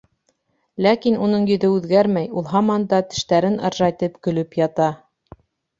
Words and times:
Ләкин 0.85 1.17
уның 1.25 1.45
йөҙө 1.51 1.71
үҙгәрмәй, 1.75 2.31
ул 2.43 2.49
һаман 2.55 2.89
да 2.95 3.05
тештәрен 3.13 3.63
ыржайтып 3.71 4.21
көлөп 4.29 4.63
ята. 4.67 4.91